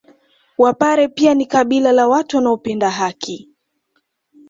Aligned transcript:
Wapare 0.57 1.07
pia 1.07 1.33
ni 1.33 1.45
kabila 1.45 1.91
la 1.91 2.07
watu 2.07 2.37
wanaopenda 2.37 2.89
haki 2.89 3.49